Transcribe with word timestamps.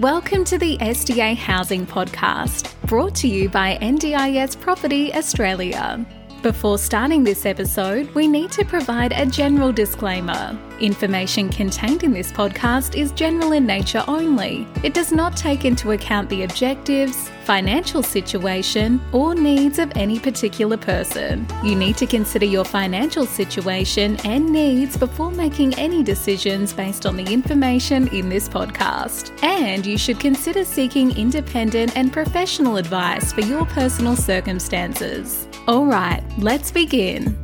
Welcome 0.00 0.44
to 0.44 0.58
the 0.58 0.76
SDA 0.76 1.36
Housing 1.36 1.86
Podcast, 1.86 2.74
brought 2.82 3.14
to 3.14 3.28
you 3.28 3.48
by 3.48 3.78
NDIS 3.80 4.60
Property 4.60 5.14
Australia. 5.14 6.04
Before 6.46 6.78
starting 6.78 7.24
this 7.24 7.44
episode, 7.44 8.08
we 8.14 8.28
need 8.28 8.52
to 8.52 8.64
provide 8.64 9.10
a 9.10 9.26
general 9.26 9.72
disclaimer. 9.72 10.56
Information 10.78 11.48
contained 11.48 12.04
in 12.04 12.12
this 12.12 12.30
podcast 12.30 12.96
is 12.96 13.10
general 13.10 13.50
in 13.50 13.66
nature 13.66 14.04
only. 14.06 14.64
It 14.84 14.94
does 14.94 15.10
not 15.10 15.36
take 15.36 15.64
into 15.64 15.90
account 15.90 16.28
the 16.28 16.44
objectives, 16.44 17.28
financial 17.42 18.00
situation, 18.00 19.00
or 19.10 19.34
needs 19.34 19.80
of 19.80 19.90
any 19.96 20.20
particular 20.20 20.76
person. 20.76 21.48
You 21.64 21.74
need 21.74 21.96
to 21.96 22.06
consider 22.06 22.46
your 22.46 22.64
financial 22.64 23.26
situation 23.26 24.16
and 24.24 24.52
needs 24.52 24.96
before 24.96 25.32
making 25.32 25.74
any 25.74 26.04
decisions 26.04 26.72
based 26.72 27.06
on 27.06 27.16
the 27.16 27.24
information 27.24 28.06
in 28.14 28.28
this 28.28 28.48
podcast. 28.48 29.32
And 29.42 29.84
you 29.84 29.98
should 29.98 30.20
consider 30.20 30.64
seeking 30.64 31.10
independent 31.18 31.96
and 31.96 32.12
professional 32.12 32.76
advice 32.76 33.32
for 33.32 33.40
your 33.40 33.66
personal 33.66 34.14
circumstances. 34.14 35.48
All 35.68 35.84
right, 35.84 36.22
let's 36.38 36.70
begin. 36.70 37.36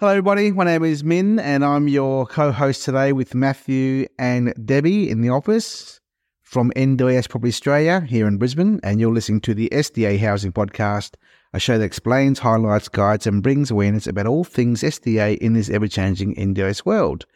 Hello, 0.00 0.12
everybody. 0.12 0.50
My 0.50 0.64
name 0.64 0.82
is 0.82 1.02
Minh, 1.02 1.38
and 1.38 1.62
I'm 1.62 1.88
your 1.88 2.24
co 2.24 2.52
host 2.52 2.86
today 2.86 3.12
with 3.12 3.34
Matthew 3.34 4.06
and 4.18 4.54
Debbie 4.64 5.10
in 5.10 5.20
the 5.20 5.28
office 5.28 6.00
from 6.40 6.70
NDIS 6.74 7.28
Property 7.28 7.50
Australia 7.50 8.00
here 8.00 8.26
in 8.26 8.38
Brisbane. 8.38 8.80
And 8.82 8.98
you're 8.98 9.12
listening 9.12 9.42
to 9.42 9.52
the 9.52 9.68
SDA 9.70 10.18
Housing 10.18 10.52
Podcast, 10.52 11.16
a 11.52 11.60
show 11.60 11.76
that 11.76 11.84
explains, 11.84 12.38
highlights, 12.38 12.88
guides, 12.88 13.26
and 13.26 13.42
brings 13.42 13.70
awareness 13.70 14.06
about 14.06 14.26
all 14.26 14.44
things 14.44 14.82
SDA 14.82 15.36
in 15.36 15.52
this 15.52 15.68
ever 15.68 15.86
changing 15.86 16.34
NDIS 16.36 16.86
world. 16.86 17.26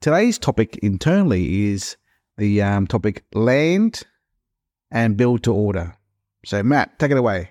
Today's 0.00 0.38
topic 0.38 0.78
internally 0.80 1.72
is 1.72 1.96
the 2.38 2.62
um, 2.62 2.86
topic 2.86 3.24
land 3.34 4.04
and 4.92 5.16
build 5.16 5.42
to 5.42 5.52
order. 5.52 5.96
So, 6.44 6.62
Matt, 6.62 6.96
take 7.00 7.10
it 7.10 7.18
away. 7.18 7.50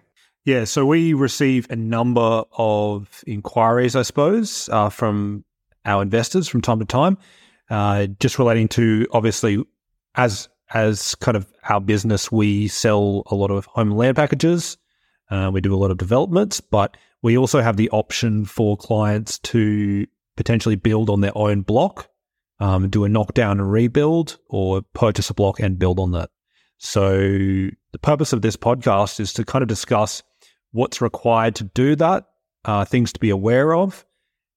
Yeah, 0.49 0.63
so 0.63 0.83
we 0.83 1.13
receive 1.13 1.69
a 1.69 1.75
number 1.75 2.43
of 2.57 3.23
inquiries, 3.27 3.95
I 3.95 4.01
suppose, 4.01 4.67
uh, 4.69 4.89
from 4.89 5.45
our 5.85 6.01
investors 6.01 6.47
from 6.47 6.63
time 6.63 6.79
to 6.79 6.85
time, 6.85 7.19
uh, 7.69 8.07
just 8.19 8.39
relating 8.39 8.67
to 8.69 9.05
obviously 9.11 9.63
as 10.15 10.49
as 10.73 11.13
kind 11.13 11.37
of 11.37 11.45
our 11.69 11.79
business, 11.79 12.31
we 12.31 12.67
sell 12.67 13.21
a 13.27 13.35
lot 13.35 13.51
of 13.51 13.67
home 13.67 13.91
land 13.91 14.15
packages. 14.15 14.79
Uh, 15.29 15.51
we 15.53 15.61
do 15.61 15.71
a 15.71 15.77
lot 15.77 15.91
of 15.91 15.99
developments, 15.99 16.61
but 16.61 16.97
we 17.21 17.37
also 17.37 17.61
have 17.61 17.77
the 17.77 17.91
option 17.91 18.43
for 18.43 18.75
clients 18.75 19.37
to 19.53 20.07
potentially 20.35 20.75
build 20.75 21.11
on 21.11 21.21
their 21.21 21.37
own 21.37 21.61
block, 21.61 22.09
um, 22.59 22.89
do 22.89 23.03
a 23.03 23.09
knockdown 23.09 23.59
and 23.59 23.71
rebuild, 23.71 24.39
or 24.47 24.81
purchase 24.95 25.29
a 25.29 25.35
block 25.35 25.59
and 25.59 25.77
build 25.77 25.99
on 25.99 26.09
that. 26.13 26.31
So 26.79 27.19
the 27.19 27.99
purpose 28.01 28.33
of 28.33 28.41
this 28.41 28.57
podcast 28.57 29.19
is 29.19 29.31
to 29.33 29.45
kind 29.45 29.61
of 29.61 29.67
discuss 29.67 30.23
what's 30.71 31.01
required 31.01 31.55
to 31.55 31.63
do 31.63 31.95
that, 31.95 32.25
uh, 32.65 32.85
things 32.85 33.13
to 33.13 33.19
be 33.19 33.29
aware 33.29 33.75
of, 33.75 34.05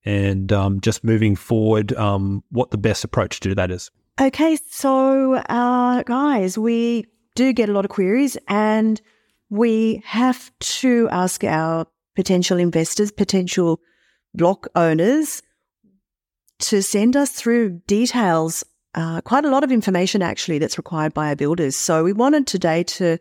and 0.04 0.52
um, 0.52 0.80
just 0.80 1.04
moving 1.04 1.36
forward, 1.36 1.92
um, 1.94 2.42
what 2.50 2.70
the 2.70 2.78
best 2.78 3.04
approach 3.04 3.40
to 3.40 3.48
do 3.50 3.54
that 3.54 3.70
is. 3.70 3.90
Okay, 4.20 4.58
so 4.68 5.34
uh, 5.34 6.02
guys, 6.02 6.58
we 6.58 7.06
do 7.34 7.52
get 7.52 7.68
a 7.68 7.72
lot 7.72 7.84
of 7.84 7.90
queries, 7.90 8.36
and 8.48 9.00
we 9.48 10.02
have 10.04 10.50
to 10.60 11.08
ask 11.10 11.44
our 11.44 11.86
potential 12.14 12.58
investors, 12.58 13.10
potential 13.10 13.80
block 14.34 14.66
owners, 14.74 15.42
to 16.58 16.82
send 16.82 17.16
us 17.16 17.30
through 17.30 17.80
details. 17.86 18.64
Uh, 18.94 19.20
quite 19.22 19.44
a 19.44 19.50
lot 19.50 19.64
of 19.64 19.72
information 19.72 20.20
actually 20.20 20.58
that's 20.58 20.76
required 20.76 21.14
by 21.14 21.28
our 21.28 21.36
builders. 21.36 21.76
So 21.76 22.04
we 22.04 22.12
wanted 22.12 22.46
today 22.46 22.82
to 22.84 23.18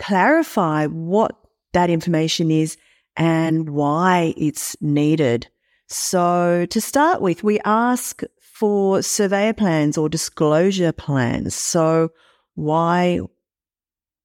clarify 0.00 0.86
what 0.86 1.36
that 1.74 1.90
information 1.90 2.50
is 2.50 2.76
and 3.16 3.70
why 3.70 4.34
it's 4.36 4.76
needed. 4.80 5.48
So 5.88 6.66
to 6.70 6.80
start 6.80 7.20
with, 7.20 7.44
we 7.44 7.60
ask 7.64 8.22
for 8.40 9.02
surveyor 9.02 9.52
plans 9.52 9.98
or 9.98 10.08
disclosure 10.08 10.92
plans. 10.92 11.54
So 11.54 12.10
why 12.54 13.20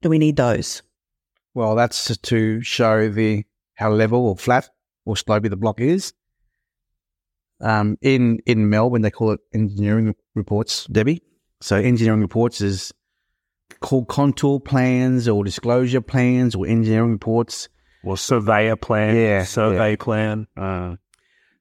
do 0.01 0.09
we 0.09 0.17
need 0.17 0.37
those? 0.37 0.81
Well, 1.53 1.75
that's 1.75 2.15
to 2.17 2.61
show 2.61 3.09
the 3.09 3.43
how 3.75 3.91
level 3.91 4.27
or 4.27 4.37
flat 4.37 4.69
or 5.05 5.15
slopey 5.15 5.49
the 5.49 5.57
block 5.57 5.81
is. 5.81 6.13
Um, 7.61 7.97
in 8.01 8.39
in 8.45 8.69
Melbourne, 8.69 9.01
they 9.01 9.11
call 9.11 9.31
it 9.31 9.41
engineering 9.53 10.15
reports, 10.35 10.85
Debbie. 10.85 11.21
So 11.61 11.75
engineering 11.75 12.21
reports 12.21 12.61
is 12.61 12.93
called 13.81 14.07
contour 14.07 14.59
plans 14.59 15.27
or 15.27 15.43
disclosure 15.43 16.01
plans 16.01 16.55
or 16.55 16.67
engineering 16.67 17.11
reports. 17.11 17.69
Or 18.03 18.17
surveyor 18.17 18.77
plan, 18.77 19.15
Yeah, 19.15 19.43
survey 19.43 19.91
yeah. 19.91 19.95
plan. 19.99 20.47
Uh, 20.55 20.95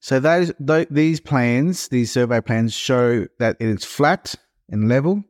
so 0.00 0.20
those 0.20 0.52
th- 0.64 0.86
these 0.88 1.18
plans, 1.20 1.88
these 1.88 2.12
survey 2.12 2.40
plans, 2.40 2.72
show 2.74 3.26
that 3.40 3.56
it's 3.58 3.84
flat 3.84 4.36
and 4.68 4.88
level. 4.88 5.24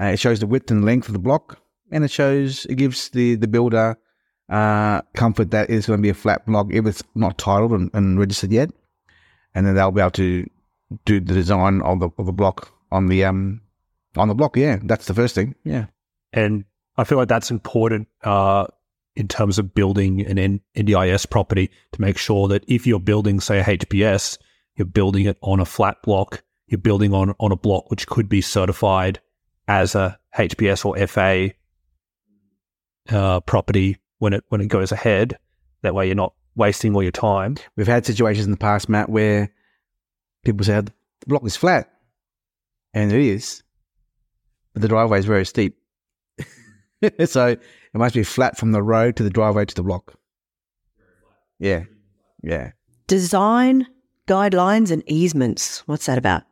Uh, 0.00 0.04
it 0.12 0.18
shows 0.20 0.38
the 0.38 0.46
width 0.46 0.70
and 0.70 0.84
length 0.84 1.08
of 1.08 1.12
the 1.12 1.18
block, 1.18 1.58
and 1.90 2.04
it 2.04 2.10
shows 2.12 2.66
it 2.66 2.76
gives 2.76 3.08
the 3.08 3.34
the 3.34 3.48
builder 3.48 3.98
uh, 4.48 5.00
comfort 5.14 5.50
that 5.50 5.68
it's 5.70 5.88
going 5.88 5.98
to 5.98 6.02
be 6.02 6.08
a 6.08 6.14
flat 6.14 6.46
block 6.46 6.68
if 6.70 6.86
it's 6.86 7.02
not 7.16 7.36
titled 7.36 7.72
and, 7.72 7.90
and 7.92 8.20
registered 8.20 8.52
yet, 8.52 8.70
and 9.56 9.66
then 9.66 9.74
they'll 9.74 9.90
be 9.90 10.00
able 10.00 10.12
to 10.12 10.46
do 11.04 11.18
the 11.18 11.34
design 11.34 11.82
of 11.82 11.98
the 11.98 12.10
of 12.16 12.26
the 12.26 12.32
block 12.32 12.72
on 12.92 13.08
the 13.08 13.24
um 13.24 13.60
on 14.16 14.28
the 14.28 14.34
block. 14.36 14.56
Yeah, 14.56 14.78
that's 14.84 15.06
the 15.06 15.14
first 15.14 15.34
thing. 15.34 15.56
Yeah. 15.64 15.86
And 16.32 16.64
I 16.96 17.04
feel 17.04 17.18
like 17.18 17.28
that's 17.28 17.50
important 17.50 18.08
uh, 18.24 18.66
in 19.16 19.28
terms 19.28 19.58
of 19.58 19.74
building 19.74 20.20
an 20.26 20.38
N- 20.38 20.60
NDIS 20.76 21.28
property 21.28 21.70
to 21.92 22.00
make 22.00 22.18
sure 22.18 22.48
that 22.48 22.64
if 22.68 22.86
you're 22.86 23.00
building, 23.00 23.40
say, 23.40 23.60
a 23.60 23.64
HPS, 23.64 24.38
you're 24.76 24.86
building 24.86 25.26
it 25.26 25.38
on 25.42 25.60
a 25.60 25.64
flat 25.64 26.02
block, 26.02 26.42
you're 26.66 26.78
building 26.78 27.12
on, 27.12 27.34
on 27.40 27.52
a 27.52 27.56
block 27.56 27.90
which 27.90 28.06
could 28.06 28.28
be 28.28 28.40
certified 28.40 29.20
as 29.66 29.94
a 29.94 30.18
HPS 30.36 30.84
or 30.84 31.06
FA 31.06 31.52
uh, 33.10 33.40
property 33.40 33.98
when 34.18 34.32
it 34.32 34.44
when 34.48 34.60
it 34.60 34.68
goes 34.68 34.92
ahead. 34.92 35.38
That 35.82 35.94
way, 35.94 36.06
you're 36.06 36.14
not 36.14 36.34
wasting 36.54 36.94
all 36.94 37.02
your 37.02 37.12
time. 37.12 37.56
We've 37.76 37.86
had 37.86 38.04
situations 38.04 38.46
in 38.46 38.50
the 38.50 38.56
past, 38.56 38.88
Matt, 38.88 39.08
where 39.08 39.52
people 40.44 40.64
say 40.64 40.80
the 40.80 40.92
block 41.26 41.44
is 41.44 41.56
flat, 41.56 41.90
and 42.94 43.12
it 43.12 43.20
is, 43.20 43.62
but 44.72 44.82
the 44.82 44.88
driveway 44.88 45.18
is 45.18 45.24
very 45.24 45.46
steep. 45.46 45.78
so 47.26 47.46
it 47.48 47.60
must 47.94 48.14
be 48.14 48.22
flat 48.22 48.56
from 48.56 48.72
the 48.72 48.82
road 48.82 49.16
to 49.16 49.22
the 49.22 49.30
driveway 49.30 49.64
to 49.64 49.74
the 49.74 49.82
block. 49.82 50.14
Yeah, 51.58 51.84
yeah. 52.42 52.72
Design 53.06 53.86
guidelines 54.26 54.90
and 54.90 55.02
easements. 55.06 55.86
What's 55.86 56.06
that 56.06 56.18
about? 56.18 56.42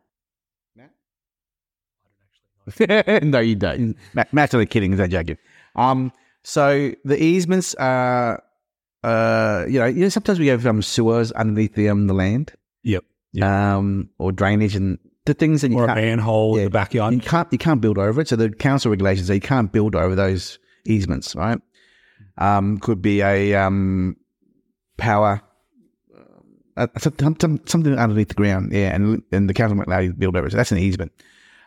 no, 3.22 3.38
you 3.38 3.54
don't. 3.54 3.96
Matt, 4.14 4.32
Matt's 4.32 4.54
only 4.54 4.66
kidding. 4.66 4.92
Is 4.92 4.98
that 4.98 5.10
joking. 5.10 5.38
Um, 5.76 6.12
so 6.42 6.92
the 7.04 7.22
easements 7.22 7.74
are, 7.76 8.42
uh, 9.04 9.64
you 9.68 9.78
know, 9.78 9.86
you 9.86 10.00
know, 10.00 10.08
sometimes 10.08 10.38
we 10.40 10.48
have 10.48 10.66
um, 10.66 10.82
sewers 10.82 11.30
underneath 11.32 11.74
the 11.74 11.88
um 11.88 12.06
the 12.08 12.14
land, 12.14 12.52
Yep. 12.82 13.04
um, 13.40 14.10
or 14.18 14.32
drainage 14.32 14.74
and 14.74 14.98
the 15.26 15.34
things 15.34 15.60
that 15.62 15.70
you 15.70 15.78
Or 15.78 15.86
can't. 15.86 16.00
manhole 16.00 16.54
in 16.54 16.60
yeah, 16.60 16.64
the 16.64 16.70
backyard. 16.70 17.14
You 17.14 17.20
can't 17.20 17.48
you 17.52 17.58
can't 17.58 17.80
build 17.80 17.98
over 17.98 18.20
it. 18.20 18.28
So 18.28 18.36
the 18.36 18.50
council 18.50 18.90
regulations 18.90 19.28
say 19.28 19.34
you 19.34 19.40
can't 19.40 19.70
build 19.70 19.94
over 19.94 20.14
those 20.14 20.58
easements, 20.86 21.34
right? 21.34 21.60
Um, 22.38 22.78
could 22.78 23.00
be 23.02 23.20
a 23.22 23.54
um, 23.54 24.16
power, 24.98 25.40
uh, 26.76 26.86
some, 26.98 27.36
some, 27.40 27.60
something 27.66 27.98
underneath 27.98 28.28
the 28.28 28.34
ground, 28.34 28.72
yeah, 28.72 28.94
and 28.94 29.22
and 29.32 29.48
the 29.48 29.54
council 29.54 29.76
won't 29.76 29.88
allow 29.88 29.98
you 30.00 30.12
to 30.12 30.18
build 30.18 30.36
over 30.36 30.46
it. 30.46 30.50
So 30.50 30.56
that's 30.58 30.72
an 30.72 30.78
easement. 30.78 31.12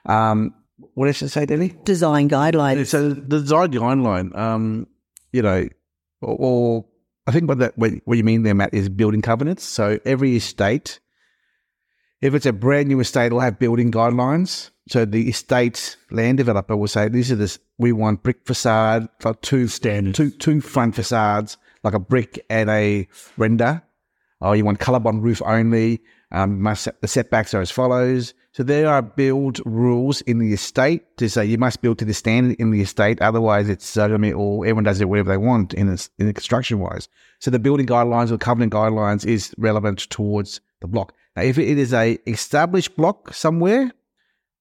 Um, 0.05 0.53
what 0.93 1.07
did 1.07 1.23
I 1.23 1.27
say, 1.27 1.45
Debbie? 1.45 1.75
Design 1.83 2.29
guidelines. 2.29 2.87
So 2.87 3.09
the 3.09 3.39
design 3.39 3.71
guideline, 3.71 4.35
um, 4.37 4.87
you 5.33 5.41
know, 5.41 5.67
or, 6.21 6.35
or 6.39 6.85
I 7.27 7.31
think 7.31 7.49
what 7.49 7.59
that 7.59 7.77
what, 7.77 7.91
what 8.05 8.17
you 8.17 8.23
mean 8.23 8.43
there, 8.43 8.55
Matt, 8.55 8.73
is 8.73 8.89
building 8.89 9.21
covenants. 9.21 9.63
So 9.63 9.99
every 10.05 10.35
estate, 10.35 10.99
if 12.21 12.33
it's 12.33 12.45
a 12.45 12.53
brand 12.53 12.87
new 12.87 12.99
estate, 12.99 13.27
it'll 13.27 13.39
have 13.39 13.59
building 13.59 13.91
guidelines. 13.91 14.71
So 14.87 15.05
the 15.05 15.29
estate 15.29 15.97
land 16.11 16.37
developer 16.37 16.75
will 16.75 16.87
say, 16.87 17.09
"These 17.09 17.31
are 17.31 17.35
this. 17.35 17.59
We 17.77 17.91
want 17.91 18.23
brick 18.23 18.45
facade, 18.45 19.07
like 19.23 19.41
two 19.41 19.67
Standards. 19.67 20.17
two 20.17 20.31
two 20.31 20.61
front 20.61 20.95
facades, 20.95 21.57
like 21.83 21.93
a 21.93 21.99
brick 21.99 22.43
and 22.49 22.69
a 22.69 23.07
render. 23.37 23.83
Oh, 24.41 24.53
you 24.53 24.65
want 24.65 24.79
Colorbond 24.79 25.21
roof 25.21 25.41
only. 25.45 26.01
Um, 26.31 26.61
must 26.61 26.87
the 27.01 27.07
setbacks 27.07 27.53
are 27.53 27.61
as 27.61 27.71
follows. 27.71 28.33
So 28.51 28.63
there 28.63 28.87
are 28.87 29.01
build 29.01 29.59
rules 29.65 30.21
in 30.21 30.39
the 30.39 30.53
estate 30.53 31.17
to 31.17 31.29
say 31.29 31.45
you 31.45 31.57
must 31.57 31.81
build 31.81 31.97
to 31.99 32.05
the 32.05 32.13
standard 32.13 32.55
in 32.59 32.71
the 32.71 32.81
estate. 32.81 33.21
Otherwise, 33.21 33.69
it's 33.69 33.97
uh, 33.97 34.05
I 34.05 34.17
mean, 34.17 34.33
or 34.33 34.65
everyone 34.65 34.83
does 34.83 35.01
it 35.01 35.09
whatever 35.09 35.29
they 35.29 35.37
want 35.37 35.73
in 35.73 35.87
this, 35.87 36.09
in 36.19 36.27
the 36.27 36.33
construction 36.33 36.79
wise. 36.79 37.07
So 37.39 37.51
the 37.51 37.59
building 37.59 37.87
guidelines 37.87 38.31
or 38.31 38.37
covenant 38.37 38.73
guidelines 38.73 39.25
is 39.25 39.53
relevant 39.57 40.09
towards 40.09 40.61
the 40.81 40.87
block. 40.87 41.13
Now, 41.35 41.43
if 41.43 41.57
it 41.57 41.77
is 41.77 41.93
a 41.93 42.17
established 42.27 42.95
block 42.97 43.33
somewhere, 43.33 43.91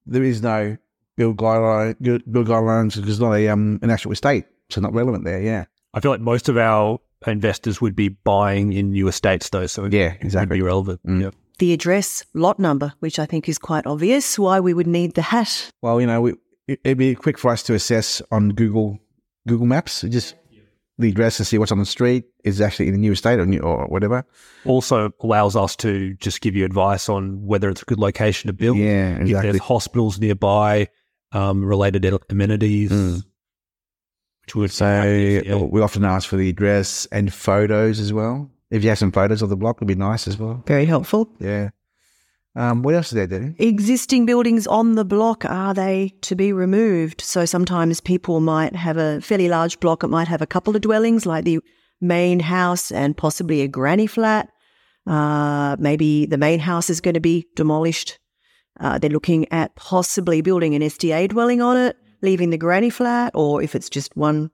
there 0.06 0.23
is 0.23 0.43
no 0.43 0.76
build 1.17 1.37
guideline, 1.37 1.97
build 2.00 2.47
guidelines 2.47 2.94
because 2.97 3.11
it's 3.11 3.20
not 3.20 3.32
a 3.35 3.49
um 3.49 3.79
an 3.82 3.91
actual 3.91 4.12
estate, 4.12 4.44
so 4.70 4.81
not 4.81 4.93
relevant 4.94 5.25
there. 5.25 5.41
Yeah, 5.41 5.65
I 5.94 6.00
feel 6.00 6.11
like 6.11 6.20
most 6.20 6.49
of 6.49 6.56
our 6.56 7.00
investors 7.26 7.81
would 7.81 7.97
be 7.97 8.09
buying 8.09 8.73
in 8.73 8.91
new 8.91 9.09
estates, 9.09 9.49
though, 9.50 9.67
so 9.67 9.85
it 9.87 9.93
yeah, 9.93 10.12
would 10.12 10.23
exactly. 10.25 10.59
be 10.59 10.62
relevant. 10.62 11.00
Mm. 11.05 11.23
Yeah. 11.23 11.31
The 11.59 11.73
address, 11.73 12.25
lot 12.35 12.61
number, 12.61 12.93
which 13.00 13.19
I 13.19 13.26
think 13.26 13.49
is 13.49 13.59
quite 13.59 13.85
obvious 13.87 14.38
why 14.38 14.61
we 14.61 14.73
would 14.73 14.87
need 14.87 15.15
the 15.15 15.23
that. 15.23 15.73
Well, 15.82 16.00
you 16.00 16.06
know, 16.06 16.20
we, 16.20 16.35
it- 16.69 16.81
it'd 16.85 16.99
be 16.99 17.17
quick 17.17 17.37
for 17.38 17.50
us 17.50 17.65
to 17.65 17.75
assess 17.75 18.23
on 18.31 18.50
Google 18.50 19.00
Google 19.49 19.67
Maps. 19.67 20.03
Just 20.03 20.37
the 20.98 21.08
address 21.10 21.38
and 21.38 21.46
see 21.46 21.58
what's 21.58 21.70
on 21.72 21.78
the 21.78 21.86
street 21.86 22.24
is 22.44 22.60
actually 22.60 22.88
in 22.88 22.94
a 22.94 22.98
new 22.98 23.12
estate 23.12 23.38
or 23.38 23.46
new, 23.46 23.60
or 23.60 23.86
whatever. 23.86 24.24
Also 24.66 25.12
allows 25.20 25.54
us 25.56 25.76
to 25.76 26.14
just 26.14 26.40
give 26.40 26.56
you 26.56 26.64
advice 26.64 27.08
on 27.08 27.44
whether 27.46 27.68
it's 27.68 27.82
a 27.82 27.84
good 27.84 27.98
location 28.00 28.48
to 28.48 28.52
build. 28.52 28.76
Yeah, 28.76 29.10
exactly. 29.16 29.32
If 29.32 29.42
there's 29.42 29.58
hospitals 29.60 30.18
nearby, 30.18 30.88
um, 31.32 31.64
related 31.64 32.04
amenities, 32.30 32.90
Mm. 32.90 33.22
which 34.44 34.56
would 34.56 34.70
So 34.72 35.02
yeah. 35.04 35.54
we 35.56 35.80
often 35.82 36.04
ask 36.04 36.28
for 36.28 36.36
the 36.36 36.48
address 36.48 37.06
and 37.12 37.32
photos 37.32 38.00
as 38.00 38.12
well. 38.12 38.50
If 38.70 38.82
you 38.82 38.88
have 38.90 38.98
some 38.98 39.12
photos 39.12 39.40
of 39.40 39.48
the 39.50 39.56
block, 39.56 39.76
it'd 39.78 39.88
be 39.88 39.94
nice 39.94 40.26
as 40.28 40.36
well. 40.38 40.62
Very 40.66 40.84
helpful. 40.84 41.30
Yeah. 41.38 41.70
Um, 42.58 42.82
what 42.82 42.96
else 42.96 43.06
is 43.06 43.12
there, 43.12 43.28
Danny? 43.28 43.55
Existing 43.60 44.26
buildings 44.26 44.66
on 44.66 44.96
the 44.96 45.05
block, 45.05 45.44
are 45.44 45.72
they 45.72 46.12
to 46.22 46.34
be 46.34 46.52
removed? 46.52 47.20
So 47.20 47.44
sometimes 47.44 48.00
people 48.00 48.40
might 48.40 48.75
have 48.75 48.96
a 48.96 49.20
fairly 49.20 49.49
large 49.49 49.78
block, 49.78 50.02
it 50.02 50.08
might 50.08 50.26
have 50.26 50.43
a 50.43 50.46
couple 50.46 50.75
of 50.75 50.82
dwellings, 50.82 51.25
like 51.25 51.44
the 51.44 51.60
main 52.00 52.40
house 52.40 52.90
and 52.90 53.16
possibly 53.16 53.60
a 53.60 53.69
granny 53.69 54.08
flat. 54.08 54.49
Uh, 55.06 55.76
maybe 55.78 56.26
the 56.26 56.37
main 56.37 56.58
house 56.58 56.90
is 56.90 57.00
going 57.00 57.14
to 57.14 57.20
be 57.20 57.46
demolished. 57.55 58.19
Uh, 58.81 58.99
they're 58.99 59.08
looking 59.08 59.46
at 59.52 59.76
possibly 59.76 60.40
building 60.40 60.75
an 60.75 60.82
SDA 60.82 61.28
dwelling 61.28 61.62
on 61.62 61.76
it, 61.76 61.96
leaving 62.22 62.50
the 62.50 62.58
granny 62.58 62.90
flat, 62.90 63.31
or 63.37 63.62
if 63.62 63.76
it's 63.76 63.88
just 63.88 64.16
one 64.16 64.50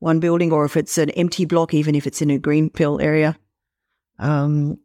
one 0.00 0.20
building, 0.20 0.52
or 0.52 0.66
if 0.66 0.76
it's 0.76 0.98
an 0.98 1.08
empty 1.10 1.46
block, 1.46 1.72
even 1.72 1.94
if 1.94 2.06
it's 2.06 2.20
in 2.20 2.28
a 2.28 2.38
greenfield 2.38 3.00
area. 3.00 3.38
Um, 4.18 4.76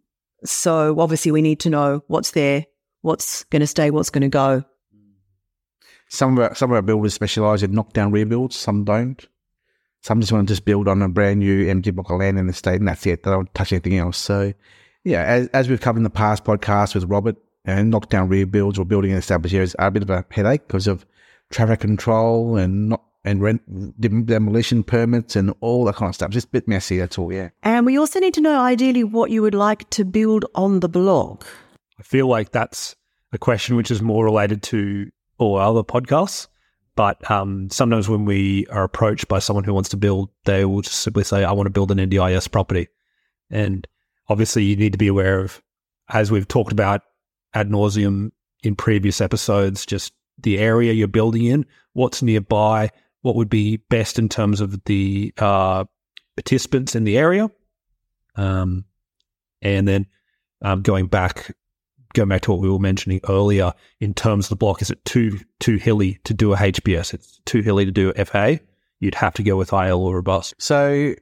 so 0.44 1.00
obviously, 1.00 1.32
we 1.32 1.42
need 1.42 1.60
to 1.62 1.70
know 1.70 2.04
what's 2.08 2.32
there, 2.32 2.66
what's 3.02 3.44
going 3.46 3.62
to 3.62 3.68
stay, 3.68 3.92
what's 3.92 4.10
going 4.10 4.22
to 4.22 4.30
go. 4.30 4.64
Some 6.10 6.38
of 6.38 6.44
our, 6.44 6.56
some 6.56 6.72
of 6.72 6.76
our 6.76 6.82
builders 6.82 7.14
specialise 7.14 7.64
in 7.64 7.72
knockdown 7.72 8.12
rebuilds. 8.12 8.56
Some 8.56 8.84
don't. 8.84 9.26
Some 10.02 10.20
just 10.20 10.32
want 10.32 10.48
to 10.48 10.52
just 10.52 10.66
build 10.66 10.88
on 10.88 11.02
a 11.02 11.08
brand 11.08 11.40
new 11.40 11.70
empty 11.70 11.92
block 11.92 12.10
of 12.10 12.20
land 12.20 12.40
in 12.40 12.48
the 12.48 12.54
state, 12.54 12.80
and 12.80 12.88
that's 12.88 13.06
it. 13.06 13.24
They 13.24 13.32
don't 13.32 13.54
touch 13.54 13.72
anything 13.72 13.98
else. 13.98 14.18
So, 14.18 14.54
yeah, 15.04 15.24
as, 15.24 15.48
as 15.50 15.70
we've 15.70 15.80
covered 15.80 16.00
in 16.00 16.04
the 16.04 16.10
past 16.10 16.44
podcast 16.44 16.96
with 16.96 17.06
Robert, 17.06 17.38
and 17.66 17.92
knockdown 17.92 18.30
rebuilds 18.30 18.80
or 18.80 18.86
building 18.86 19.12
in 19.12 19.18
established 19.18 19.54
areas 19.54 19.76
are 19.76 19.88
a 19.88 19.92
bit 19.92 20.04
of 20.04 20.10
a 20.10 20.26
headache 20.32 20.68
because 20.68 20.88
of 20.88 21.06
traffic 21.52 21.80
control 21.80 22.58
and 22.58 22.90
not 22.90 23.04
and 23.23 23.41
rent 23.41 23.62
demolition 24.25 24.83
permits 24.83 25.35
and 25.35 25.53
all 25.62 25.85
that 25.85 25.95
kind 25.95 26.09
of 26.09 26.15
stuff. 26.15 26.31
Just 26.31 26.47
a 26.47 26.51
bit 26.51 26.68
messy. 26.68 26.97
That's 26.97 27.18
all. 27.18 27.31
Yeah. 27.31 27.50
And 27.63 27.85
we 27.85 27.97
also 27.97 28.19
need 28.19 28.33
to 28.35 28.41
know 28.41 28.59
ideally 28.59 29.03
what 29.03 29.31
you 29.31 29.41
would 29.41 29.53
like 29.53 29.89
to 29.91 30.06
build 30.06 30.45
on 30.56 30.79
the 30.79 30.89
block. 30.89 31.45
I 32.00 32.03
feel 32.03 32.27
like 32.27 32.51
that's 32.51 32.95
a 33.31 33.38
question 33.38 33.75
which 33.75 33.91
is 33.91 34.01
more 34.01 34.25
related 34.25 34.63
to 34.63 35.12
all 35.38 35.57
other 35.57 35.83
podcasts. 35.83 36.47
But 36.95 37.29
um, 37.31 37.69
sometimes 37.69 38.09
when 38.09 38.25
we 38.25 38.68
are 38.68 38.83
approached 38.83 39.27
by 39.27 39.39
someone 39.39 39.63
who 39.63 39.73
wants 39.73 39.89
to 39.89 39.97
build, 39.97 40.29
they 40.45 40.65
will 40.65 40.81
just 40.81 40.97
simply 40.97 41.23
say, 41.23 41.44
I 41.44 41.51
want 41.53 41.68
to 41.68 41.71
build 41.71 41.91
an 41.91 41.97
NDIS 41.97 42.51
property. 42.51 42.88
And 43.50 43.88
obviously, 44.27 44.63
you 44.63 44.75
need 44.75 44.91
to 44.91 44.97
be 44.97 45.07
aware 45.07 45.39
of, 45.39 45.62
as 46.09 46.31
we've 46.31 46.47
talked 46.47 46.71
about 46.71 47.01
ad 47.53 47.69
nauseum 47.69 48.31
in 48.63 48.75
previous 48.75 49.21
episodes, 49.21 49.85
just 49.85 50.13
the 50.38 50.59
area 50.59 50.94
you're 50.94 51.07
building 51.07 51.45
in, 51.45 51.65
what's 51.94 52.21
nearby, 52.21 52.89
what 53.21 53.35
would 53.35 53.50
be 53.50 53.77
best 53.77 54.19
in 54.19 54.29
terms 54.29 54.62
of 54.62 54.83
the 54.85 55.33
uh, 55.38 55.85
participants 56.35 56.95
in 56.95 57.03
the 57.03 57.18
area. 57.18 57.50
Um, 58.35 58.85
and 59.62 59.88
then 59.88 60.07
um, 60.62 60.81
going 60.81 61.07
back 61.07 61.56
going 62.13 62.27
back 62.27 62.41
to 62.41 62.51
what 62.51 62.59
we 62.59 62.69
were 62.69 62.79
mentioning 62.79 63.21
earlier 63.29 63.71
in 64.00 64.13
terms 64.13 64.45
of 64.45 64.50
the 64.50 64.56
block, 64.57 64.81
is 64.81 64.91
it 64.91 65.03
too 65.06 65.39
too 65.59 65.77
hilly 65.77 66.19
to 66.23 66.33
do 66.33 66.53
a 66.53 66.57
HPS? 66.57 67.13
It's 67.13 67.39
too 67.45 67.62
hilly 67.62 67.85
to 67.85 67.91
do 67.91 68.13
a 68.15 68.25
FA. 68.25 68.59
You'd 69.00 69.15
have 69.15 69.33
to 69.35 69.44
go 69.44 69.56
with 69.56 69.73
IL 69.73 70.03
or 70.03 70.18
a 70.18 70.23
bus. 70.23 70.53
So 70.59 71.15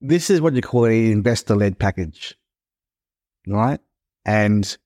this 0.00 0.28
is 0.30 0.40
what 0.40 0.54
you 0.54 0.60
call 0.60 0.84
an 0.84 0.92
investor-led 0.92 1.78
package, 1.78 2.36
right? 3.46 3.80
And 4.26 4.76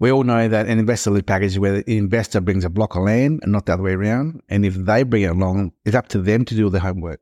we 0.00 0.10
all 0.10 0.24
know 0.24 0.48
that 0.48 0.66
an 0.66 0.78
investor-led 0.78 1.26
package 1.26 1.52
is 1.52 1.58
where 1.58 1.82
the 1.82 1.96
investor 1.96 2.40
brings 2.40 2.64
a 2.64 2.70
block 2.70 2.96
of 2.96 3.02
land 3.02 3.40
and 3.42 3.52
not 3.52 3.66
the 3.66 3.74
other 3.74 3.82
way 3.82 3.92
around. 3.92 4.40
And 4.48 4.64
if 4.64 4.74
they 4.74 5.02
bring 5.02 5.22
it 5.22 5.30
along, 5.30 5.72
it's 5.84 5.94
up 5.94 6.08
to 6.08 6.22
them 6.22 6.46
to 6.46 6.54
do 6.54 6.70
the 6.70 6.80
homework. 6.80 7.20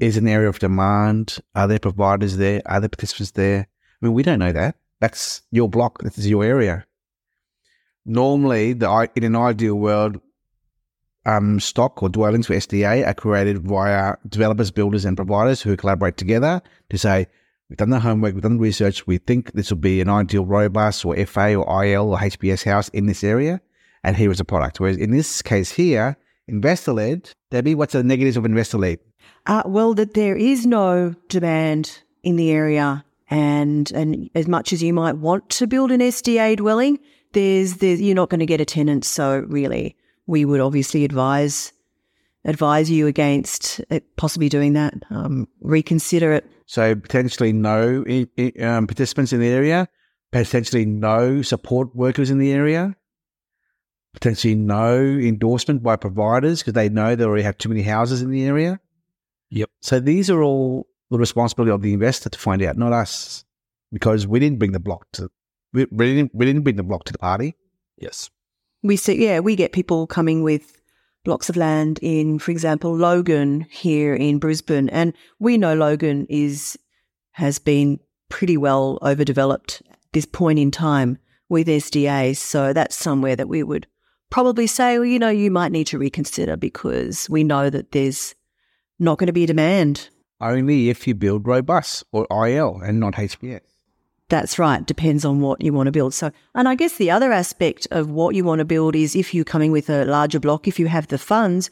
Is 0.00 0.16
an 0.16 0.26
area 0.26 0.48
of 0.48 0.58
demand? 0.58 1.38
Are 1.54 1.68
there 1.68 1.78
providers 1.78 2.36
there? 2.36 2.62
Are 2.66 2.80
there 2.80 2.88
participants 2.88 3.30
there? 3.30 3.68
I 4.02 4.06
mean, 4.06 4.12
we 4.12 4.24
don't 4.24 4.40
know 4.40 4.50
that. 4.50 4.74
That's 4.98 5.42
your 5.52 5.68
block. 5.68 6.02
This 6.02 6.18
is 6.18 6.28
your 6.28 6.42
area. 6.42 6.84
Normally, 8.04 8.72
the 8.72 9.08
in 9.14 9.22
an 9.22 9.36
ideal 9.36 9.76
world, 9.76 10.20
um, 11.26 11.60
stock 11.60 12.02
or 12.02 12.08
dwellings 12.08 12.48
for 12.48 12.54
SDA 12.54 13.06
are 13.06 13.14
created 13.14 13.58
via 13.58 14.16
developers, 14.28 14.72
builders, 14.72 15.04
and 15.04 15.16
providers 15.16 15.62
who 15.62 15.76
collaborate 15.76 16.16
together 16.16 16.60
to 16.88 16.98
say, 16.98 17.28
we've 17.70 17.76
done 17.76 17.90
the 17.90 18.00
homework, 18.00 18.34
we've 18.34 18.42
done 18.42 18.56
the 18.56 18.62
research, 18.62 19.06
we 19.06 19.16
think 19.16 19.52
this 19.52 19.70
will 19.70 19.78
be 19.78 20.00
an 20.00 20.08
ideal 20.08 20.44
robust 20.44 21.04
or 21.04 21.16
FA 21.24 21.54
or 21.54 21.84
IL 21.84 22.10
or 22.10 22.18
HPS 22.18 22.64
house 22.64 22.88
in 22.90 23.06
this 23.06 23.24
area, 23.24 23.60
and 24.04 24.16
here 24.16 24.30
is 24.30 24.40
a 24.40 24.44
product. 24.44 24.80
Whereas 24.80 24.96
in 24.96 25.12
this 25.12 25.40
case 25.40 25.70
here, 25.70 26.16
investor 26.48 26.92
led, 26.92 27.30
Debbie, 27.50 27.76
what's 27.76 27.92
the 27.92 28.02
negatives 28.02 28.36
of 28.36 28.44
investor 28.44 28.78
led? 28.78 28.98
Uh, 29.46 29.62
well, 29.64 29.94
that 29.94 30.14
there 30.14 30.36
is 30.36 30.66
no 30.66 31.14
demand 31.28 32.02
in 32.22 32.36
the 32.36 32.50
area, 32.50 33.04
and 33.30 33.90
and 33.92 34.28
as 34.34 34.48
much 34.48 34.72
as 34.72 34.82
you 34.82 34.92
might 34.92 35.16
want 35.16 35.48
to 35.50 35.66
build 35.66 35.90
an 35.90 36.00
SDA 36.00 36.56
dwelling, 36.56 36.98
there's 37.32 37.76
there's 37.76 38.02
you're 38.02 38.16
not 38.16 38.28
going 38.28 38.40
to 38.40 38.46
get 38.46 38.60
a 38.60 38.64
tenant. 38.64 39.04
So 39.04 39.46
really, 39.48 39.96
we 40.26 40.44
would 40.44 40.60
obviously 40.60 41.04
advise 41.04 41.72
advise 42.44 42.90
you 42.90 43.06
against 43.06 43.80
possibly 44.16 44.48
doing 44.48 44.72
that. 44.74 44.94
Um, 45.10 45.48
reconsider 45.60 46.32
it. 46.32 46.46
So 46.66 46.94
potentially 46.94 47.52
no 47.52 48.04
i- 48.08 48.28
i- 48.38 48.62
um, 48.62 48.86
participants 48.86 49.32
in 49.32 49.40
the 49.40 49.48
area, 49.48 49.88
potentially 50.32 50.86
no 50.86 51.42
support 51.42 51.94
workers 51.94 52.30
in 52.30 52.38
the 52.38 52.52
area, 52.52 52.96
potentially 54.14 54.54
no 54.54 54.98
endorsement 55.00 55.82
by 55.82 55.96
providers 55.96 56.60
because 56.60 56.72
they 56.74 56.88
know 56.88 57.14
they 57.14 57.24
already 57.24 57.42
have 57.42 57.58
too 57.58 57.68
many 57.68 57.82
houses 57.82 58.22
in 58.22 58.30
the 58.30 58.44
area. 58.44 58.80
Yep. 59.50 59.70
So 59.82 60.00
these 60.00 60.30
are 60.30 60.42
all 60.42 60.86
the 61.10 61.18
responsibility 61.18 61.72
of 61.72 61.82
the 61.82 61.92
investor 61.92 62.28
to 62.30 62.38
find 62.38 62.62
out, 62.62 62.76
not 62.78 62.92
us, 62.92 63.44
because 63.92 64.26
we 64.26 64.38
didn't 64.38 64.58
bring 64.58 64.72
the 64.72 64.80
block 64.80 65.06
to 65.12 65.30
we, 65.72 65.86
we 65.90 66.14
didn't 66.14 66.34
we 66.34 66.46
didn't 66.46 66.62
bring 66.62 66.76
the 66.76 66.82
block 66.82 67.04
to 67.04 67.12
the 67.12 67.18
party. 67.18 67.56
Yes. 67.98 68.30
We 68.82 68.96
see, 68.96 69.22
yeah, 69.22 69.40
we 69.40 69.56
get 69.56 69.72
people 69.72 70.06
coming 70.06 70.42
with 70.42 70.79
blocks 71.24 71.48
of 71.48 71.56
land 71.56 71.98
in, 72.02 72.38
for 72.38 72.50
example, 72.50 72.96
Logan 72.96 73.66
here 73.70 74.14
in 74.14 74.38
Brisbane, 74.38 74.88
and 74.88 75.12
we 75.38 75.58
know 75.58 75.74
Logan 75.74 76.26
is 76.28 76.78
has 77.32 77.58
been 77.58 78.00
pretty 78.28 78.56
well 78.56 78.98
overdeveloped 79.02 79.82
at 79.90 79.98
this 80.12 80.26
point 80.26 80.58
in 80.58 80.70
time 80.70 81.18
with 81.48 81.66
SDAs. 81.66 82.36
So 82.36 82.72
that's 82.72 82.96
somewhere 82.96 83.36
that 83.36 83.48
we 83.48 83.62
would 83.62 83.86
probably 84.30 84.66
say, 84.66 84.98
well, 84.98 85.06
you 85.06 85.18
know, 85.18 85.28
you 85.28 85.50
might 85.50 85.72
need 85.72 85.88
to 85.88 85.98
reconsider 85.98 86.56
because 86.56 87.28
we 87.28 87.44
know 87.44 87.70
that 87.70 87.92
there's 87.92 88.34
not 88.98 89.18
going 89.18 89.26
to 89.26 89.32
be 89.32 89.44
a 89.44 89.48
demand. 89.48 90.08
Only 90.40 90.88
if 90.88 91.06
you 91.06 91.14
build 91.14 91.46
robust 91.46 92.04
or 92.12 92.26
IL 92.30 92.80
and 92.82 92.98
not 92.98 93.14
HPS. 93.14 93.60
That's 94.30 94.60
right. 94.60 94.86
Depends 94.86 95.24
on 95.24 95.40
what 95.40 95.60
you 95.60 95.72
want 95.72 95.88
to 95.88 95.92
build. 95.92 96.14
So, 96.14 96.30
and 96.54 96.68
I 96.68 96.76
guess 96.76 96.96
the 96.96 97.10
other 97.10 97.32
aspect 97.32 97.88
of 97.90 98.10
what 98.10 98.36
you 98.36 98.44
want 98.44 98.60
to 98.60 98.64
build 98.64 98.94
is 98.94 99.16
if 99.16 99.34
you're 99.34 99.44
coming 99.44 99.72
with 99.72 99.90
a 99.90 100.04
larger 100.04 100.38
block, 100.38 100.68
if 100.68 100.78
you 100.78 100.86
have 100.86 101.08
the 101.08 101.18
funds, 101.18 101.68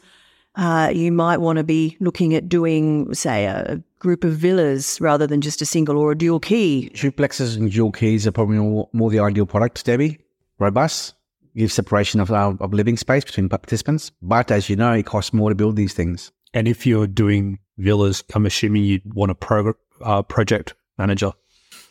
uh, 0.55 0.91
you 0.93 1.09
might 1.11 1.37
want 1.37 1.55
to 1.55 1.63
be 1.63 1.95
looking 2.01 2.35
at 2.35 2.49
doing, 2.49 3.13
say, 3.13 3.45
a 3.45 3.81
group 3.99 4.25
of 4.25 4.33
villas 4.33 4.99
rather 4.99 5.25
than 5.25 5.39
just 5.39 5.61
a 5.61 5.65
single 5.65 5.97
or 5.97 6.11
a 6.11 6.17
dual 6.17 6.41
key. 6.41 6.91
Duplexes 6.93 7.55
and 7.55 7.71
dual 7.71 7.93
keys 7.93 8.27
are 8.27 8.31
probably 8.31 8.57
more, 8.57 8.89
more 8.91 9.09
the 9.09 9.19
ideal 9.19 9.45
product, 9.45 9.85
Debbie. 9.85 10.19
Robust, 10.59 11.13
give 11.55 11.71
separation 11.71 12.19
of, 12.19 12.29
uh, 12.29 12.55
of 12.59 12.73
living 12.73 12.97
space 12.97 13.23
between 13.23 13.47
participants. 13.47 14.11
But 14.21 14.51
as 14.51 14.69
you 14.69 14.75
know, 14.75 14.91
it 14.91 15.05
costs 15.05 15.33
more 15.33 15.49
to 15.49 15.55
build 15.55 15.77
these 15.77 15.93
things. 15.93 16.33
And 16.53 16.67
if 16.67 16.85
you're 16.85 17.07
doing 17.07 17.59
villas, 17.77 18.21
I'm 18.35 18.45
assuming 18.45 18.83
you'd 18.83 19.13
want 19.13 19.31
a 19.31 19.35
pro- 19.35 19.75
uh, 20.01 20.23
project 20.23 20.73
manager. 20.97 21.31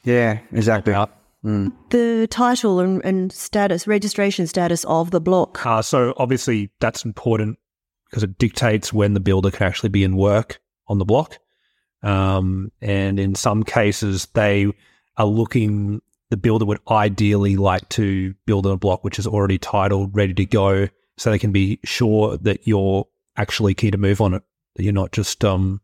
Yeah, 0.09 0.39
exactly. 0.53 0.95
out. 0.95 1.13
The 1.43 2.27
title 2.31 2.81
and, 2.81 3.05
and 3.05 3.31
status, 3.31 3.87
registration 3.87 4.47
status 4.47 4.85
of 4.85 5.11
the 5.11 5.21
block. 5.21 5.65
Uh, 5.65 5.83
so 5.83 6.15
obviously 6.17 6.71
that's 6.81 7.05
important 7.05 7.59
because 8.09 8.23
it 8.23 8.39
dictates 8.39 8.91
when 8.91 9.13
the 9.13 9.21
builder 9.21 9.51
can 9.51 9.67
actually 9.67 9.91
be 9.91 10.03
in 10.03 10.17
work 10.17 10.61
on 10.89 10.99
the 10.99 11.05
block. 11.05 11.39
Um, 12.03 12.73
and 12.81 13.21
in 13.21 13.35
some 13.35 13.65
cases, 13.65 14.27
they 14.33 14.73
are 15.19 15.27
looking 15.27 16.01
the 16.31 16.37
builder 16.37 16.65
would 16.65 16.81
ideally 16.91 17.57
like 17.57 17.89
to 17.91 18.35
build 18.47 18.67
on 18.67 18.73
a 18.73 18.77
block 18.77 19.03
which 19.03 19.19
is 19.19 19.27
already 19.27 19.59
titled, 19.59 20.15
ready 20.15 20.35
to 20.35 20.45
go, 20.45 20.89
so 21.17 21.31
they 21.31 21.39
can 21.39 21.53
be 21.53 21.81
sure 21.85 22.37
that 22.39 22.67
you're 22.67 23.07
actually 23.37 23.75
keen 23.75 23.93
to 23.93 23.99
move 23.99 24.21
on 24.21 24.35
it. 24.35 24.43
That 24.77 24.85
you're 24.85 24.93
not 24.93 25.13
just 25.13 25.45
um, 25.45 25.81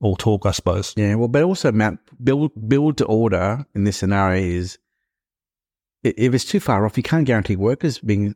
all 0.00 0.16
talk, 0.16 0.46
I 0.46 0.50
suppose. 0.52 0.94
Yeah, 0.96 1.14
well, 1.14 1.28
but 1.28 1.42
also, 1.42 1.72
Matt, 1.72 1.98
build 2.22 2.52
build 2.68 2.96
to 2.98 3.04
order 3.04 3.64
in 3.74 3.84
this 3.84 3.96
scenario 3.98 4.42
is 4.42 4.78
if 6.02 6.34
it's 6.34 6.44
too 6.44 6.60
far 6.60 6.86
off, 6.86 6.96
you 6.96 7.02
can't 7.02 7.26
guarantee 7.26 7.56
workers 7.56 7.98
being 7.98 8.34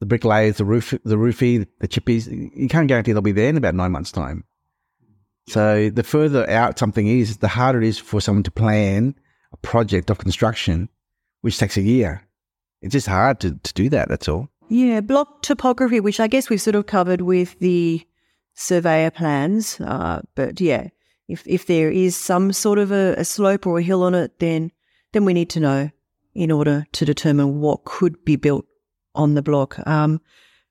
the 0.00 0.06
bricklayers, 0.06 0.56
the 0.56 0.64
roof, 0.64 0.90
the 1.04 1.16
roofie, 1.16 1.66
the 1.80 1.88
chippies. 1.88 2.26
You 2.56 2.68
can't 2.68 2.88
guarantee 2.88 3.12
they'll 3.12 3.22
be 3.22 3.32
there 3.32 3.48
in 3.48 3.56
about 3.56 3.74
nine 3.74 3.92
months' 3.92 4.12
time. 4.12 4.44
So 5.48 5.90
the 5.90 6.02
further 6.02 6.48
out 6.48 6.78
something 6.78 7.06
is, 7.06 7.38
the 7.38 7.48
harder 7.48 7.82
it 7.82 7.88
is 7.88 7.98
for 7.98 8.20
someone 8.20 8.44
to 8.44 8.50
plan 8.50 9.14
a 9.52 9.56
project 9.58 10.08
of 10.08 10.18
construction, 10.18 10.88
which 11.40 11.58
takes 11.58 11.76
a 11.76 11.82
year. 11.82 12.26
It's 12.80 12.92
just 12.92 13.06
hard 13.06 13.40
to, 13.40 13.56
to 13.56 13.74
do 13.74 13.88
that. 13.90 14.08
That's 14.08 14.28
all. 14.28 14.48
Yeah, 14.68 15.00
block 15.00 15.42
topography, 15.42 16.00
which 16.00 16.20
I 16.20 16.28
guess 16.28 16.48
we've 16.48 16.60
sort 16.60 16.76
of 16.76 16.86
covered 16.86 17.20
with 17.20 17.58
the 17.58 18.06
surveyor 18.54 19.10
plans. 19.10 19.80
Uh, 19.80 20.22
but 20.34 20.60
yeah, 20.60 20.88
if 21.32 21.42
if 21.46 21.66
there 21.66 21.90
is 21.90 22.16
some 22.16 22.52
sort 22.52 22.78
of 22.78 22.92
a, 22.92 23.14
a 23.18 23.24
slope 23.24 23.66
or 23.66 23.78
a 23.78 23.82
hill 23.82 24.02
on 24.02 24.14
it, 24.14 24.38
then 24.38 24.70
then 25.12 25.24
we 25.24 25.34
need 25.34 25.50
to 25.50 25.60
know 25.60 25.90
in 26.34 26.50
order 26.50 26.86
to 26.92 27.04
determine 27.04 27.60
what 27.60 27.84
could 27.84 28.24
be 28.24 28.36
built 28.36 28.64
on 29.14 29.34
the 29.34 29.42
block. 29.42 29.78
Um, 29.86 30.20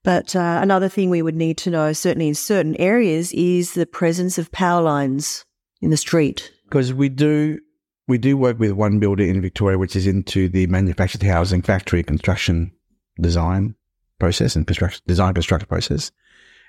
but 0.03 0.35
uh, 0.35 0.59
another 0.61 0.89
thing 0.89 1.09
we 1.09 1.21
would 1.21 1.35
need 1.35 1.57
to 1.59 1.69
know, 1.69 1.93
certainly 1.93 2.27
in 2.27 2.35
certain 2.35 2.75
areas, 2.77 3.31
is 3.33 3.73
the 3.73 3.85
presence 3.85 4.39
of 4.39 4.51
power 4.51 4.81
lines 4.81 5.45
in 5.81 5.91
the 5.91 5.97
street. 5.97 6.51
because 6.71 6.93
we 6.93 7.09
do 7.09 7.59
we 8.07 8.17
do 8.17 8.35
work 8.35 8.59
with 8.59 8.71
one 8.71 8.99
builder 8.99 9.23
in 9.23 9.41
Victoria, 9.41 9.77
which 9.77 9.95
is 9.95 10.07
into 10.07 10.49
the 10.49 10.67
manufactured 10.67 11.23
housing 11.23 11.61
factory 11.61 12.03
construction 12.03 12.71
design 13.19 13.75
process 14.19 14.55
and 14.55 14.65
construction 14.65 15.01
design 15.07 15.33
construction 15.33 15.67
process, 15.67 16.11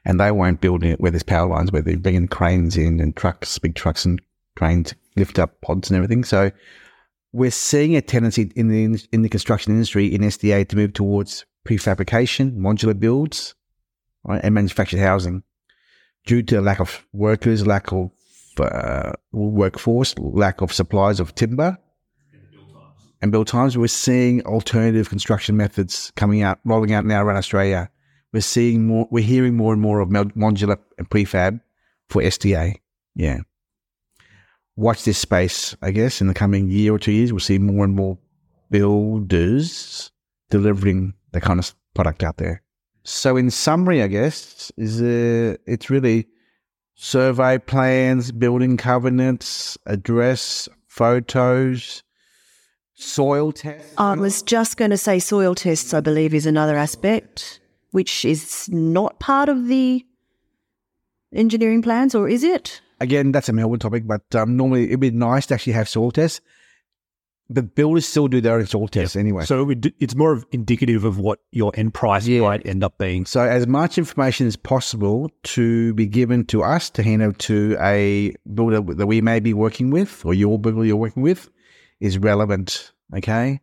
and 0.04 0.18
they 0.18 0.30
won't 0.30 0.61
build 0.61 0.85
it 0.85 1.00
where 1.00 1.11
there's 1.11 1.23
power 1.23 1.49
lines, 1.49 1.71
where 1.73 1.82
they're 1.82 1.97
bringing 1.97 2.28
cranes 2.28 2.76
in 2.76 3.00
and 3.00 3.16
trucks, 3.16 3.59
big 3.59 3.75
trucks 3.75 4.04
and 4.04 4.21
cranes 4.56 4.94
lift 5.16 5.38
up 5.38 5.61
pods 5.61 5.90
and 5.90 5.97
everything. 5.97 6.25
So 6.25 6.50
we're 7.32 7.50
seeing 7.50 7.97
a 7.97 8.02
tendency 8.02 8.52
in 8.56 8.68
the 8.68 9.04
in 9.12 9.23
the 9.23 9.28
construction 9.28 9.73
industry 9.73 10.06
in 10.06 10.23
SDA 10.23 10.68
to 10.68 10.76
move 10.76 10.92
towards 10.92 11.47
prefabrication, 11.66 12.56
modular 12.56 12.99
builds, 12.99 13.54
right, 14.25 14.40
and 14.42 14.54
manufactured 14.54 15.00
housing 15.00 15.42
due 16.26 16.42
to 16.42 16.61
lack 16.61 16.80
of 16.80 17.06
workers, 17.12 17.66
lack 17.66 17.92
of 17.92 18.11
uh, 18.59 19.12
workforce, 19.32 20.16
lack 20.18 20.61
of 20.61 20.73
supplies 20.73 21.21
of 21.21 21.35
timber, 21.35 21.78
and 23.21 23.32
build 23.32 23.47
times. 23.47 23.78
We're 23.78 23.87
seeing 23.87 24.42
alternative 24.42 25.09
construction 25.09 25.56
methods 25.56 26.12
coming 26.16 26.42
out, 26.42 26.61
rolling 26.64 26.92
out 26.92 27.04
now 27.04 27.23
around 27.23 27.37
Australia. 27.38 27.90
We're 28.32 28.40
seeing 28.40 28.86
more, 28.86 29.06
we're 29.10 29.24
hearing 29.24 29.56
more 29.56 29.72
and 29.72 29.82
more 29.82 30.00
of 30.00 30.08
modular 30.08 30.78
and 30.98 31.08
prefab 31.08 31.60
for 32.08 32.22
SDA. 32.22 32.76
Yeah. 33.14 33.40
Watch 34.76 35.04
this 35.04 35.18
space, 35.18 35.76
I 35.82 35.90
guess, 35.90 36.20
in 36.20 36.28
the 36.28 36.34
coming 36.34 36.70
year 36.70 36.94
or 36.94 36.98
two 36.98 37.12
years. 37.12 37.32
We'll 37.32 37.40
see 37.40 37.58
more 37.58 37.84
and 37.84 37.94
more 37.94 38.18
builders 38.70 40.10
delivering 40.48 41.14
the 41.32 41.40
kind 41.40 41.60
of 41.60 41.74
product 41.94 42.22
out 42.22 42.38
there. 42.38 42.62
So, 43.04 43.36
in 43.36 43.50
summary, 43.50 44.02
I 44.02 44.06
guess, 44.06 44.70
is 44.76 45.02
uh, 45.02 45.56
it's 45.66 45.90
really 45.90 46.28
survey 46.94 47.58
plans, 47.58 48.32
building 48.32 48.76
covenants, 48.76 49.76
address, 49.86 50.68
photos, 50.86 52.02
soil 52.94 53.52
tests. 53.52 53.94
I 53.98 54.14
was 54.14 54.42
just 54.42 54.76
going 54.76 54.92
to 54.92 54.96
say 54.96 55.18
soil 55.18 55.54
tests, 55.54 55.92
I 55.92 56.00
believe, 56.00 56.32
is 56.32 56.46
another 56.46 56.76
aspect, 56.76 57.60
which 57.92 58.25
is 58.25 58.68
not 58.70 59.18
part 59.20 59.49
of 59.49 59.68
the 59.68 60.04
engineering 61.32 61.82
plans, 61.82 62.14
or 62.14 62.28
is 62.28 62.42
it? 62.44 62.80
Again, 63.00 63.32
that's 63.32 63.49
a 63.49 63.52
Melbourne 63.52 63.78
topic, 63.80 64.06
but 64.06 64.22
um, 64.34 64.56
normally 64.56 64.84
it'd 64.88 65.00
be 65.00 65.11
nice 65.11 65.46
to 65.46 65.54
actually 65.54 65.72
have 65.72 65.88
soil 65.88 66.11
tests. 66.11 66.40
But 67.50 67.75
builders 67.75 68.06
still 68.06 68.28
do 68.28 68.40
their 68.40 68.54
own 68.54 68.66
soil 68.66 68.88
tests 68.88 69.14
anyway. 69.16 69.44
So 69.44 69.70
it's 69.99 70.14
more 70.14 70.32
of 70.32 70.46
indicative 70.52 71.04
of 71.04 71.18
what 71.18 71.40
your 71.50 71.70
end 71.75 71.92
price 71.92 72.26
Yeah. 72.26 72.40
might 72.42 72.64
end 72.66 72.82
up 72.82 72.96
being. 72.96 73.26
So, 73.26 73.42
as 73.42 73.66
much 73.66 73.99
information 73.99 74.46
as 74.46 74.56
possible 74.56 75.30
to 75.44 75.92
be 75.94 76.06
given 76.06 76.46
to 76.46 76.62
us 76.62 76.88
to 76.90 77.02
hand 77.02 77.20
over 77.20 77.37
to 77.38 77.76
a 77.80 78.34
builder 78.54 78.80
that 78.94 79.06
we 79.06 79.20
may 79.20 79.40
be 79.40 79.52
working 79.52 79.90
with, 79.90 80.25
or 80.25 80.32
your 80.32 80.58
builder 80.58 80.84
you're 80.84 80.96
working 80.96 81.22
with, 81.22 81.50
is 82.00 82.16
relevant. 82.16 82.92
Okay. 83.14 83.61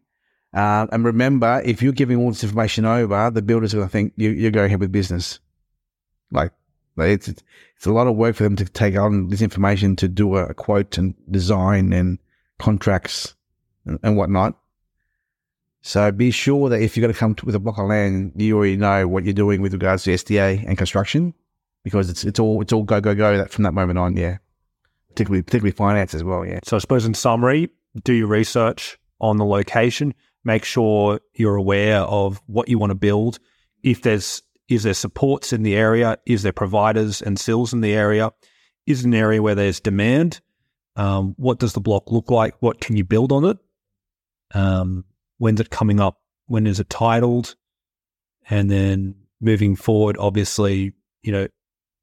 Uh, 0.53 0.87
and 0.91 1.05
remember, 1.05 1.61
if 1.63 1.81
you're 1.81 1.93
giving 1.93 2.17
all 2.17 2.29
this 2.29 2.43
information 2.43 2.85
over, 2.85 3.29
the 3.29 3.41
builders 3.41 3.73
are 3.73 3.77
going 3.77 3.87
to 3.87 3.91
think 3.91 4.13
you, 4.15 4.31
you're 4.31 4.51
going 4.51 4.67
ahead 4.67 4.79
with 4.79 4.91
business. 4.91 5.39
Like, 6.31 6.51
it's 6.97 7.27
it's 7.27 7.85
a 7.85 7.91
lot 7.91 8.07
of 8.07 8.15
work 8.15 8.35
for 8.35 8.43
them 8.43 8.55
to 8.57 8.65
take 8.65 8.97
on 8.97 9.29
this 9.29 9.41
information 9.41 9.95
to 9.97 10.07
do 10.07 10.35
a, 10.35 10.53
quote 10.53 10.97
and 10.97 11.15
design 11.31 11.93
and 11.93 12.19
contracts 12.57 13.35
and, 13.85 13.99
and 14.03 14.17
whatnot. 14.17 14.57
So 15.81 16.11
be 16.11 16.29
sure 16.31 16.67
that 16.69 16.81
if 16.81 16.97
you're 16.97 17.03
going 17.03 17.13
to 17.13 17.19
come 17.19 17.35
to, 17.35 17.45
with 17.45 17.55
a 17.55 17.59
block 17.59 17.77
of 17.77 17.87
land, 17.87 18.33
you 18.35 18.57
already 18.57 18.75
know 18.75 19.07
what 19.07 19.23
you're 19.23 19.33
doing 19.33 19.61
with 19.61 19.71
regards 19.71 20.03
to 20.03 20.11
SDA 20.11 20.65
and 20.67 20.77
construction, 20.77 21.33
because 21.83 22.09
it's 22.09 22.25
it's 22.25 22.39
all 22.39 22.61
it's 22.61 22.73
all 22.73 22.83
go 22.83 22.99
go 22.99 23.15
go 23.15 23.37
that 23.37 23.51
from 23.51 23.63
that 23.63 23.73
moment 23.73 23.97
on. 23.97 24.17
Yeah, 24.17 24.39
particularly 25.09 25.41
particularly 25.41 25.71
finance 25.71 26.13
as 26.13 26.23
well. 26.23 26.45
Yeah, 26.45 26.59
So 26.65 26.75
I 26.75 26.79
suppose 26.79 27.05
in 27.05 27.13
summary, 27.13 27.69
do 28.03 28.13
your 28.13 28.27
research 28.27 28.97
on 29.21 29.37
the 29.37 29.45
location. 29.45 30.13
Make 30.43 30.63
sure 30.63 31.19
you're 31.33 31.55
aware 31.55 32.01
of 32.01 32.41
what 32.47 32.69
you 32.69 32.79
want 32.79 32.91
to 32.91 32.95
build. 32.95 33.39
If 33.83 34.01
there's 34.01 34.41
is 34.69 34.83
there 34.83 34.93
supports 34.93 35.51
in 35.51 35.63
the 35.63 35.75
area? 35.75 36.17
Is 36.25 36.43
there 36.43 36.53
providers 36.53 37.21
and 37.21 37.39
SILs 37.39 37.73
in 37.73 37.81
the 37.81 37.93
area? 37.93 38.31
Is 38.85 39.03
an 39.03 39.15
area 39.15 39.41
where 39.41 39.55
there's 39.55 39.79
demand? 39.79 40.41
Um, 40.95 41.33
what 41.37 41.59
does 41.59 41.73
the 41.73 41.81
block 41.81 42.11
look 42.11 42.29
like? 42.29 42.55
What 42.59 42.79
can 42.79 42.95
you 42.95 43.03
build 43.03 43.31
on 43.31 43.45
it? 43.45 43.57
Um, 44.53 45.05
when's 45.37 45.59
it 45.59 45.71
coming 45.71 45.99
up? 45.99 46.21
When 46.45 46.67
is 46.67 46.79
it 46.79 46.89
titled? 46.89 47.55
And 48.49 48.69
then 48.69 49.15
moving 49.41 49.75
forward, 49.75 50.17
obviously, 50.19 50.93
you 51.23 51.31
know, 51.31 51.47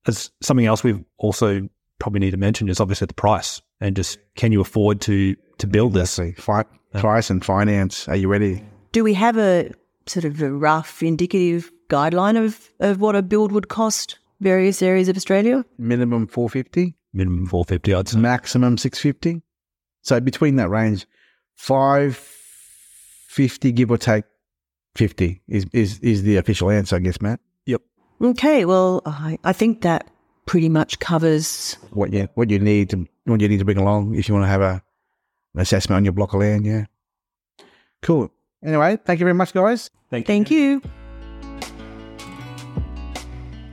as 0.07 0.31
something 0.43 0.67
else 0.67 0.83
we've 0.83 1.05
also 1.19 1.69
probably 1.99 2.21
need 2.21 2.31
to 2.33 2.37
mention 2.37 2.69
is 2.69 2.81
obviously 2.81 3.07
the 3.07 3.15
price 3.15 3.63
and 3.81 3.97
just 3.97 4.19
can 4.37 4.53
you 4.53 4.61
afford 4.61 5.01
to 5.03 5.37
to 5.59 5.67
build 5.67 5.95
this? 5.95 6.19
Exactly. 6.19 6.43
Fi- 6.43 7.01
price 7.01 7.31
and 7.31 7.45
finance. 7.45 8.09
Are 8.09 8.17
you 8.17 8.29
ready? 8.29 8.63
Do 8.93 9.05
we 9.05 9.15
have 9.15 9.37
a 9.37 9.71
sort 10.07 10.25
of 10.25 10.41
a 10.41 10.51
rough 10.53 11.03
indicative 11.03 11.71
guideline 11.89 12.43
of, 12.43 12.71
of 12.81 13.01
what 13.01 13.15
a 13.15 13.23
build 13.23 13.53
would 13.53 13.69
cost 13.69 14.19
various 14.41 14.83
areas 14.83 15.09
of 15.09 15.17
Australia? 15.17 15.65
Minimum 15.79 16.27
four 16.29 16.49
fifty, 16.49 16.95
Minimum 17.13 17.47
four 17.47 17.65
fifty, 17.65 17.93
I'd 17.95 18.09
say. 18.09 18.19
maximum 18.19 18.79
six 18.79 18.99
fifty. 18.99 19.43
So 20.03 20.21
between 20.21 20.57
that 20.57 20.71
range, 20.71 21.07
five 21.55 22.17
fifty 23.29 23.73
give 23.73 23.91
or 23.91 23.99
take 23.99 24.25
fifty 24.95 25.43
is 25.49 25.67
is 25.73 25.99
is 26.01 26.23
the 26.23 26.37
official 26.37 26.71
answer, 26.71 26.97
I 26.97 27.01
guess, 27.01 27.21
Matt. 27.21 27.41
Yep. 27.67 27.83
Okay, 28.23 28.65
well, 28.65 29.03
I, 29.05 29.39
I 29.45 29.53
think 29.53 29.83
that 29.83 30.09
pretty 30.47 30.69
much 30.69 30.99
covers. 30.99 31.75
What 31.91 32.13
you 32.13 32.29
what 32.35 32.51
you 32.51 32.59
need 32.59 32.91
to 32.91 33.07
what 33.25 33.41
you 33.41 33.49
need 33.49 33.59
to 33.59 33.65
bring 33.65 33.79
along 33.79 34.15
if 34.15 34.29
you 34.29 34.35
want 34.35 34.45
to 34.45 34.49
have 34.49 34.63
a 34.63 34.83
an 35.55 35.61
assessment 35.61 35.97
on 35.97 36.05
your 36.05 36.13
block 36.13 36.33
of 36.33 36.41
land. 36.41 36.65
Yeah. 36.65 36.87
Cool. 38.03 38.31
Anyway, 38.65 38.99
thank 39.05 39.21
you 39.21 39.25
very 39.25 39.35
much, 39.35 39.53
guys. 39.53 39.91
Thank 40.11 40.51
you. 40.51 40.81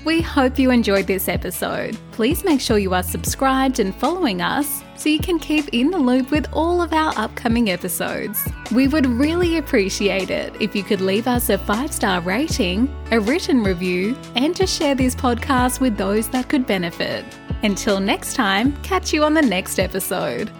We 0.06 0.22
hope 0.22 0.60
you 0.60 0.70
enjoyed 0.70 1.08
this 1.08 1.30
episode. 1.30 1.98
Please 2.12 2.44
make 2.44 2.60
sure 2.60 2.78
you 2.78 2.94
are 2.94 3.04
subscribed 3.04 3.80
and 3.80 3.96
following 3.96 4.42
us 4.42 4.84
so 4.98 5.08
you 5.08 5.20
can 5.20 5.40
keep 5.40 5.70
in 5.72 5.92
the 5.92 5.98
loop 5.98 6.30
with 6.30 6.46
all 6.52 6.82
of 6.82 6.92
our 6.92 7.14
upcoming 7.18 7.70
episodes. 7.70 8.46
We 8.74 8.90
would 8.90 9.06
really 9.06 9.58
appreciate 9.58 10.30
it 10.30 10.54
if 10.62 10.76
you 10.76 10.84
could 10.84 11.00
leave 11.00 11.28
us 11.28 11.50
a 11.50 11.58
five 11.58 11.94
star 11.94 12.20
rating, 12.20 12.94
a 13.12 13.20
written 13.20 13.64
review, 13.64 14.18
and 14.36 14.54
to 14.58 14.68
share 14.68 14.94
this 14.94 15.16
podcast 15.16 15.80
with 15.80 15.96
those 15.96 16.28
that 16.30 16.50
could 16.50 16.68
benefit. 16.68 17.24
Until 17.64 18.02
next 18.02 18.36
time, 18.36 18.76
catch 18.84 19.14
you 19.14 19.24
on 19.24 19.34
the 19.34 19.42
next 19.42 19.80
episode. 19.80 20.52